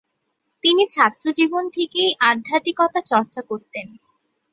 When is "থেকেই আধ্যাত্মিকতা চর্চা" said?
1.69-3.41